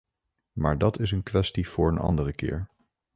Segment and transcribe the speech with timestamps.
[0.51, 2.67] Maar dat is een kwestie voor een andere keer.